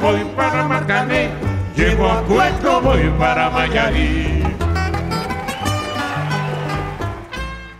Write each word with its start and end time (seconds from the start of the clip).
Voy 0.00 0.20
para 0.36 0.66
Marcané, 0.66 1.28
llego 1.76 2.06
a 2.06 2.22
Cuenco, 2.22 2.80
voy 2.80 3.10
para 3.18 3.50
Mayarí. 3.50 4.42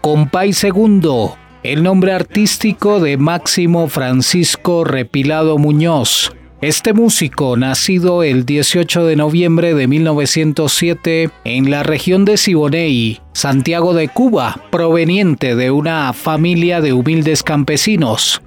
Compay 0.00 0.52
Segundo, 0.52 1.36
el 1.62 1.82
nombre 1.82 2.12
artístico 2.12 3.00
de 3.00 3.16
Máximo 3.16 3.88
Francisco 3.88 4.84
Repilado 4.84 5.58
Muñoz. 5.58 6.32
Este 6.60 6.92
músico, 6.92 7.56
nacido 7.56 8.22
el 8.22 8.46
18 8.46 9.04
de 9.04 9.16
noviembre 9.16 9.74
de 9.74 9.88
1907 9.88 11.30
en 11.44 11.70
la 11.70 11.82
región 11.82 12.24
de 12.24 12.36
Siboney, 12.36 13.20
Santiago 13.32 13.94
de 13.94 14.08
Cuba, 14.08 14.60
proveniente 14.70 15.56
de 15.56 15.72
una 15.72 16.12
familia 16.12 16.80
de 16.80 16.92
humildes 16.92 17.42
campesinos, 17.42 18.42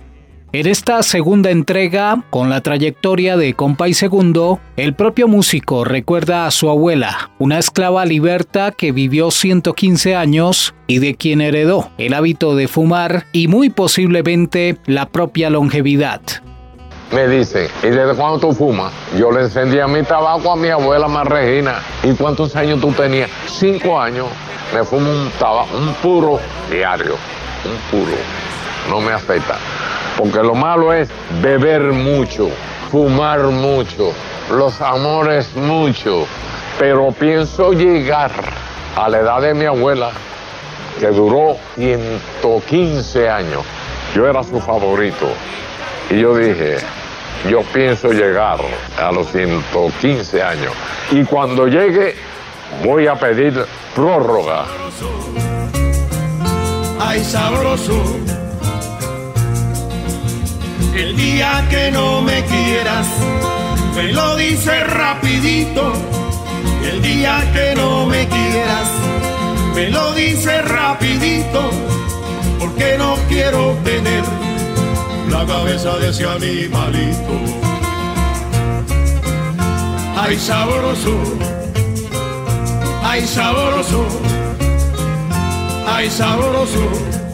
en 0.60 0.68
esta 0.68 1.04
segunda 1.04 1.52
entrega, 1.52 2.24
con 2.30 2.50
la 2.50 2.62
trayectoria 2.62 3.36
de 3.36 3.56
Compay 3.56 3.94
Segundo, 3.94 4.62
el 4.78 4.94
propio 4.94 5.28
músico 5.28 5.84
recuerda 5.84 6.46
a 6.46 6.52
su 6.52 6.70
abuela, 6.70 7.30
una 7.40 7.60
esclava 7.60 8.06
liberta 8.06 8.72
que 8.72 8.94
vivió 8.94 9.32
115 9.32 10.16
años 10.16 10.74
y 10.88 11.00
de 11.00 11.16
quien 11.16 11.42
heredó 11.42 11.90
el 11.98 12.14
hábito 12.14 12.56
de 12.56 12.70
fumar 12.70 13.26
y 13.34 13.50
muy 13.50 13.70
posiblemente 13.70 14.78
la 14.86 15.10
propia 15.10 15.50
longevidad. 15.50 16.22
Me 17.12 17.28
dice, 17.28 17.70
¿y 17.84 17.88
desde 17.88 18.16
cuándo 18.16 18.40
tú 18.40 18.54
fumas? 18.54 18.94
Yo 19.20 19.32
le 19.32 19.42
encendía 19.42 19.88
mi 19.88 20.04
tabaco 20.04 20.54
a 20.54 20.56
mi 20.56 20.70
abuela 20.70 21.10
Marregina. 21.10 21.82
¿Y 22.02 22.14
cuántos 22.14 22.56
años 22.56 22.80
tú 22.80 22.94
tenías? 22.94 23.30
Cinco 23.48 24.00
años. 24.00 24.28
Me 24.74 24.86
fumo 24.86 25.12
un 25.12 25.30
tabaco, 25.38 25.78
un 25.78 25.94
puro 25.96 26.40
diario, 26.72 27.16
un 27.66 28.00
puro. 28.00 28.18
No 28.90 29.02
me 29.02 29.12
afecta. 29.12 29.58
Porque 30.18 30.40
lo 30.42 30.56
malo 30.56 30.94
es 30.94 31.10
beber 31.42 31.82
mucho, 31.92 32.50
fumar 32.92 33.42
mucho, 33.42 34.14
los 34.50 34.80
amores 34.82 35.54
mucho. 35.56 36.26
Pero 36.80 37.12
pienso 37.12 37.74
llegar 37.74 38.32
a 38.96 39.10
la 39.10 39.20
edad 39.20 39.42
de 39.42 39.54
mi 39.54 39.66
abuela, 39.66 40.12
que 41.00 41.08
duró 41.08 41.58
115 41.76 43.30
años. 43.30 43.64
Yo 44.16 44.28
era 44.28 44.44
su 44.44 44.60
favorito. 44.62 45.28
Y 46.10 46.20
yo 46.20 46.36
dije, 46.38 46.78
yo 47.50 47.62
pienso 47.74 48.12
llegar 48.12 48.60
a 48.98 49.12
los 49.12 49.28
115 49.32 50.42
años. 50.42 50.72
Y 51.12 51.24
cuando 51.26 51.68
llegue, 51.68 52.16
voy 52.84 53.08
a 53.08 53.16
pedir 53.16 53.66
prórroga. 53.94 54.66
Ay, 57.00 57.24
sabroso 57.24 58.45
el 60.96 61.16
día 61.18 61.66
que 61.70 61.92
no 61.92 62.22
me 62.22 62.44
quieras, 62.46 63.08
me 63.96 64.14
lo 64.14 64.36
dice 64.38 64.84
rapidito. 64.86 65.92
El 66.84 67.02
día 67.02 67.52
que 67.54 67.76
no 67.76 68.06
me 68.06 68.28
quieras, 68.28 68.90
me 69.76 69.90
lo 69.90 70.14
dice 70.14 70.62
rapidito. 70.62 71.70
Porque 72.60 72.98
no 72.98 73.16
quiero 73.28 73.78
tener 73.84 74.24
la 75.30 75.46
cabeza 75.46 75.98
de 75.98 76.10
ese 76.10 76.26
animalito. 76.26 77.34
Ay, 80.18 80.38
sabroso, 80.38 81.12
ay, 83.04 83.28
sabroso, 83.28 84.06
ay, 85.88 86.10
sabroso. 86.10 87.25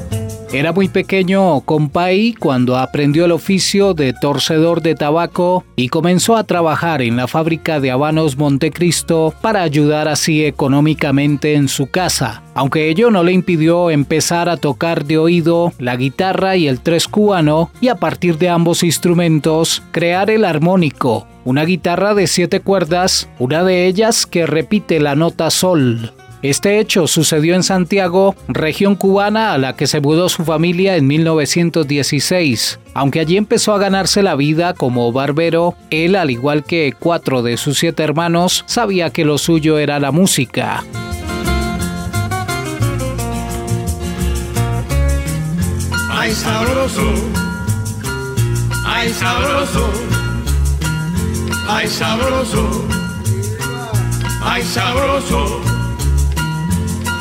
Era 0.54 0.74
muy 0.74 0.90
pequeño 0.90 1.62
Compay 1.62 2.34
cuando 2.34 2.78
aprendió 2.78 3.24
el 3.24 3.32
oficio 3.32 3.94
de 3.94 4.12
torcedor 4.12 4.82
de 4.82 4.96
tabaco 4.96 5.64
y 5.78 5.88
comenzó 5.88 6.36
a 6.36 6.44
trabajar 6.44 7.02
en 7.02 7.16
la 7.16 7.30
fábrica 7.30 7.80
de 7.80 7.90
habanos 7.90 8.38
Montecristo 8.38 9.34
para 9.42 9.62
ayudar 9.62 10.10
así 10.10 10.44
económicamente 10.44 11.54
en 11.54 11.70
su 11.70 11.88
casa, 11.88 12.44
aunque 12.54 12.90
ello 12.90 13.12
no 13.12 13.24
le 13.24 13.32
impidió 13.32 13.92
empezar 13.92 14.50
a 14.50 14.58
tocar 14.58 15.06
de 15.06 15.18
oído 15.18 15.72
la 15.80 15.96
guitarra 15.96 16.58
y 16.58 16.68
el 16.68 16.82
tres 16.82 17.08
cubano 17.08 17.70
y 17.80 17.88
a 17.88 17.96
partir 17.96 18.38
de 18.38 18.50
ambos 18.50 18.84
instrumentos 18.84 19.82
crear 19.92 20.30
el 20.30 20.44
armónico, 20.44 21.28
una 21.46 21.64
guitarra 21.64 22.14
de 22.14 22.28
siete 22.28 22.60
cuerdas, 22.60 23.30
una 23.40 23.64
de 23.64 23.88
ellas 23.88 24.26
que 24.26 24.46
repite 24.46 25.00
la 25.00 25.16
nota 25.16 25.50
sol. 25.50 26.12
Este 26.42 26.80
hecho 26.80 27.06
sucedió 27.06 27.54
en 27.54 27.62
Santiago, 27.62 28.36
región 28.48 28.96
cubana 28.96 29.54
a 29.54 29.60
la 29.60 29.76
que 29.76 29.86
se 29.86 30.02
mudó 30.02 30.28
su 30.28 30.44
familia 30.44 30.96
en 30.96 31.06
1916. 31.06 32.80
Aunque 32.96 33.20
allí 33.20 33.38
empezó 33.38 33.74
a 33.76 33.78
ganarse 33.78 34.24
la 34.24 34.36
vida 34.36 34.74
como 34.74 35.12
barbero, 35.12 35.76
él, 35.92 36.16
al 36.16 36.32
igual 36.32 36.64
que 36.64 36.96
cuatro 36.98 37.44
de 37.44 37.58
sus 37.58 37.78
siete 37.78 38.02
hermanos, 38.02 38.64
sabía 38.66 39.12
que 39.12 39.24
lo 39.24 39.38
suyo 39.38 39.78
era 39.78 40.00
la 40.00 40.12
música. 40.12 40.84
Ay 46.10 46.32
sabroso, 46.32 47.14
ay 48.88 49.10
sabroso, 49.10 49.90
ay 51.68 51.88
sabroso, 51.88 52.88
ay 54.44 54.64
sabroso. 54.64 55.81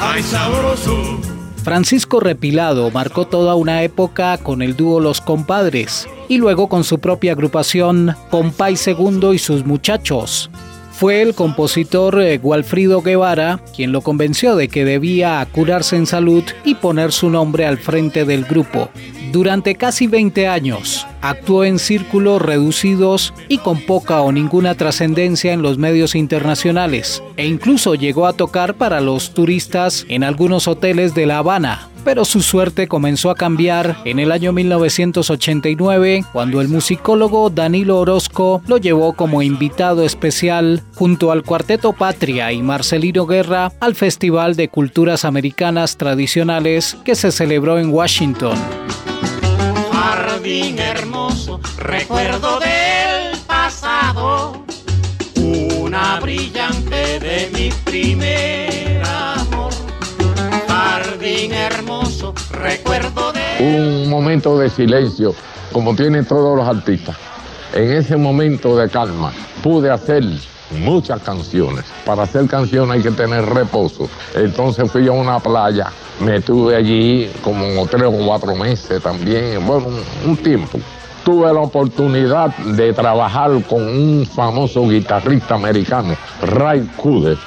¡Ay, 0.01 0.23
sabroso! 0.23 1.21
Francisco 1.63 2.21
Repilado 2.21 2.91
marcó 2.91 3.27
toda 3.27 3.55
una 3.55 3.83
época 3.83 4.39
con 4.39 4.63
el 4.63 4.75
dúo 4.75 4.99
Los 4.99 5.21
Compadres 5.21 6.09
y 6.27 6.39
luego 6.39 6.71
con 6.71 6.85
su 6.85 7.01
propia 7.01 7.33
agrupación 7.33 8.17
Compay 8.31 8.77
Segundo 8.77 9.35
y 9.35 9.39
sus 9.39 9.67
muchachos. 9.67 10.51
Fue 11.01 11.23
el 11.23 11.35
compositor 11.35 12.21
eh, 12.21 12.39
Guevara 12.39 13.65
quien 13.75 13.91
lo 13.91 14.03
convenció 14.03 14.55
de 14.55 14.69
que 14.69 14.85
debía 14.85 15.49
curarse 15.51 15.97
en 15.97 16.05
salud 16.05 16.45
y 16.63 16.75
poner 16.75 17.11
su 17.11 17.31
nombre 17.31 17.65
al 17.65 17.79
frente 17.79 18.27
del 18.27 18.45
grupo. 18.45 18.91
Durante 19.33 19.77
casi 19.77 20.09
20 20.09 20.47
años, 20.47 21.07
actuó 21.23 21.65
en 21.65 21.79
círculos 21.79 22.43
reducidos 22.43 23.33
y 23.49 23.57
con 23.57 23.81
poca 23.81 24.21
o 24.21 24.31
ninguna 24.31 24.75
trascendencia 24.75 25.55
en 25.55 25.63
los 25.63 25.79
medios 25.79 26.15
internacionales, 26.15 27.23
e 27.39 27.47
incluso 27.47 27.95
llegó 27.95 28.27
a 28.27 28.35
tocar 28.35 28.75
para 28.75 29.01
los 29.01 29.33
turistas 29.33 30.05
en 30.11 30.23
algunos 30.23 30.69
hoteles 30.69 31.15
de 31.15 31.25
La 31.25 31.39
Habana, 31.39 31.89
pero 32.05 32.25
su 32.25 32.43
suerte 32.43 32.89
comenzó 32.89 33.31
a 33.31 33.35
cambiar 33.35 33.99
en 34.05 34.19
el 34.19 34.33
año 34.33 34.53
1989 34.53 36.25
cuando 36.33 36.61
el 36.61 36.69
musicólogo 36.69 37.51
Danilo 37.51 37.99
Orozco 37.99 38.63
lo 38.67 38.77
llevó 38.77 39.13
como 39.13 39.43
invitado 39.43 40.05
especial 40.05 40.83
junto 40.95 41.33
al 41.33 41.43
Cuarteto 41.43 41.93
Patria 41.93 42.53
y 42.53 42.63
Marcelino 42.63 43.27
Guerra 43.27 43.73
al 43.81 43.95
Festival 43.95 44.57
de 44.57 44.69
Culturas 44.69 45.25
Americanas 45.25 45.97
Tradicionales 45.97 46.97
que 47.05 47.15
se 47.15 47.33
celebró 47.33 47.79
en 47.79 47.91
Washington. 47.91 48.59
Jardín 49.93 50.79
hermoso, 50.79 51.61
recuerdo 51.79 52.59
del 52.61 53.39
pasado, 53.47 54.65
una 55.37 56.21
brillante 56.21 57.21
de 57.21 57.51
hermoso, 61.71 62.35
recuerdo 62.51 63.33
de... 63.33 63.41
Un 63.61 64.09
momento 64.09 64.59
de 64.59 64.71
silencio, 64.71 65.35
como 65.73 65.95
tienen 65.95 66.25
todos 66.25 66.57
los 66.57 66.67
artistas. 66.67 67.17
En 67.73 67.93
ese 67.93 68.17
momento 68.17 68.77
de 68.77 68.89
calma, 68.89 69.33
pude 69.63 69.91
hacer 69.91 70.25
muchas 70.79 71.23
canciones. 71.23 71.85
Para 72.05 72.25
hacer 72.25 72.47
canciones 72.47 72.97
hay 72.97 73.03
que 73.03 73.11
tener 73.11 73.45
reposo. 73.45 74.09
Entonces 74.35 74.91
fui 74.91 75.07
a 75.09 75.13
una 75.13 75.39
playa, 75.39 75.91
me 76.21 76.37
estuve 76.37 76.77
allí 76.77 77.31
como 77.43 77.87
tres 77.87 78.05
o 78.05 78.27
cuatro 78.27 78.55
meses 78.57 79.03
también, 79.03 79.67
bueno, 79.67 79.87
un, 79.89 80.31
un 80.31 80.37
tiempo 80.37 80.79
tuve 81.25 81.53
la 81.53 81.61
oportunidad 81.61 82.57
de 82.57 82.93
trabajar 82.93 83.51
con 83.69 83.83
un 83.83 84.27
famoso 84.27 84.89
guitarrista 84.89 85.55
americano, 85.55 86.17
Ray 86.43 86.89
Cooder. 86.97 87.39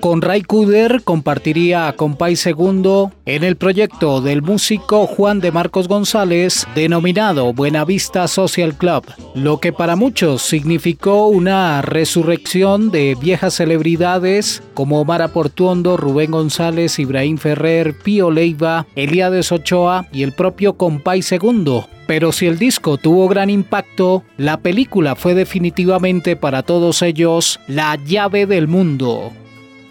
Con 0.00 0.20
Ray 0.20 0.42
Cooder 0.42 1.02
compartiría 1.02 1.88
a 1.88 1.94
Compay 1.94 2.36
Segundo 2.36 3.12
en 3.24 3.42
el 3.44 3.56
proyecto 3.56 4.20
del 4.20 4.42
músico 4.42 5.06
Juan 5.06 5.40
de 5.40 5.50
Marcos 5.50 5.88
González 5.88 6.66
denominado 6.74 7.52
Buenavista 7.52 8.28
Social 8.28 8.76
Club, 8.76 9.04
lo 9.34 9.58
que 9.58 9.72
para 9.72 9.96
muchos 9.96 10.42
significó 10.42 11.28
una 11.28 11.82
resurrección 11.82 12.90
de 12.90 13.16
viejas 13.20 13.54
celebridades 13.54 14.62
como 14.74 15.04
Mara 15.04 15.28
Portuondo, 15.28 15.96
Rubén 15.96 16.30
González, 16.30 16.98
Ibrahim 16.98 17.38
Ferrer, 17.38 17.96
Pío 17.98 18.30
Leiva, 18.30 18.86
Eliades 18.94 19.50
Ochoa 19.50 20.06
y 20.12 20.22
el 20.22 20.32
propio 20.32 20.74
Compay 20.74 21.22
Segundo, 21.22 21.88
pero 22.06 22.32
si 22.32 22.46
el 22.46 22.58
disco 22.58 22.98
tuvo 22.98 23.28
gran 23.28 23.50
impacto, 23.50 24.22
la 24.36 24.58
película 24.58 25.16
fue 25.16 25.34
definitivamente 25.34 26.36
para 26.36 26.62
todos 26.62 27.02
ellos 27.02 27.58
la 27.66 27.96
llave 27.96 28.46
del 28.46 28.68
mundo. 28.68 29.32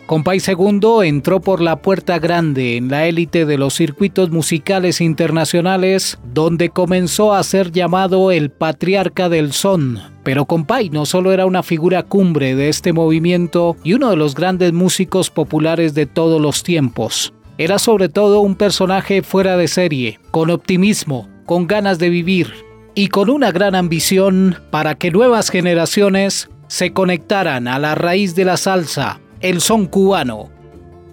Compay 0.06 0.40
Segundo 0.40 1.02
entró 1.02 1.42
por 1.42 1.62
la 1.62 1.78
puerta 1.78 2.20
grande 2.20 2.78
en 2.78 2.90
la 2.90 3.08
élite 3.08 3.48
de 3.48 3.58
los 3.58 3.74
circuitos 3.74 4.30
musicales 4.30 5.02
internacionales, 5.02 6.20
donde 6.32 6.70
comenzó 6.70 7.34
a 7.34 7.42
ser 7.42 7.72
llamado 7.72 8.32
el 8.32 8.52
patriarca 8.52 9.30
del 9.30 9.52
son. 9.52 10.00
Pero 10.24 10.46
Compay 10.46 10.92
no 10.92 11.08
solo 11.08 11.32
era 11.32 11.48
una 11.48 11.64
figura 11.64 12.04
cumbre 12.04 12.56
de 12.56 12.70
este 12.70 12.94
movimiento 12.94 13.78
y 13.84 13.94
uno 13.94 14.12
de 14.12 14.16
los 14.16 14.36
grandes 14.36 14.74
músicos 14.74 15.32
populares 15.32 15.96
de 15.96 16.06
todos 16.06 16.40
los 16.40 16.62
tiempos. 16.62 17.34
Era 17.58 17.80
sobre 17.80 18.08
todo 18.08 18.42
un 18.42 18.54
personaje 18.54 19.24
fuera 19.24 19.58
de 19.58 19.68
serie, 19.68 20.20
con 20.30 20.52
optimismo, 20.52 21.28
con 21.48 21.66
ganas 21.66 21.98
de 21.98 22.10
vivir 22.10 22.54
y 22.94 23.08
con 23.08 23.32
una 23.32 23.52
gran 23.52 23.74
ambición 23.74 24.58
para 24.70 24.94
que 24.94 25.10
nuevas 25.10 25.50
generaciones 25.50 26.48
se 26.68 26.94
conectaran 26.94 27.68
a 27.68 27.80
la 27.80 27.96
raíz 27.96 28.36
de 28.36 28.46
la 28.46 28.58
salsa, 28.58 29.20
el 29.46 29.62
son 29.62 29.86
cubano. 29.86 30.50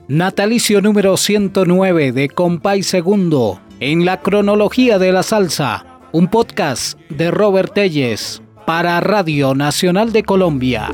Natalicio 0.08 0.80
número 0.80 1.18
109 1.18 2.12
de 2.12 2.30
Compay 2.30 2.82
Segundo 2.82 3.60
en 3.78 4.06
la 4.06 4.20
cronología 4.22 4.98
de 4.98 5.12
la 5.12 5.22
salsa, 5.22 5.84
un 6.12 6.28
podcast 6.28 6.98
de 7.10 7.30
Robert 7.30 7.74
Telles 7.74 8.40
para 8.66 8.98
Radio 9.00 9.54
Nacional 9.54 10.12
de 10.12 10.22
Colombia. 10.22 10.88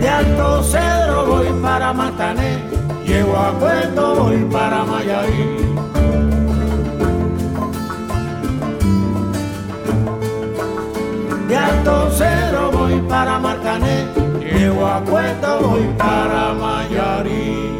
De 0.00 0.08
Alto 0.08 0.62
Cedro 0.62 1.26
voy 1.26 1.48
para 1.60 1.92
Matané, 1.92 2.60
llego 3.06 3.36
a 3.36 3.58
Puerto 3.58 4.24
voy 4.24 4.38
para 4.50 4.84
Mayarí. 4.84 5.44
De 11.46 11.56
Alto 11.56 12.10
Cedro 12.12 12.39
voy 12.90 13.00
para 13.08 13.38
Marcané, 13.38 14.06
llego 14.40 14.86
a 14.86 15.04
Puerto 15.04 15.60
voy 15.60 15.88
para 15.96 16.54
Mayarí. 16.54 17.70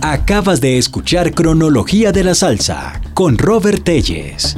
Acabas 0.00 0.60
de 0.60 0.78
escuchar 0.78 1.34
Cronología 1.34 2.12
de 2.12 2.24
la 2.24 2.34
Salsa 2.34 3.00
con 3.14 3.36
Robert 3.36 3.82
Telles. 3.84 4.56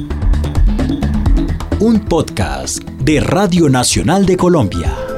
Un 1.79 1.99
podcast 1.99 2.83
de 2.83 3.19
Radio 3.19 3.67
Nacional 3.69 4.25
de 4.25 4.37
Colombia. 4.37 5.10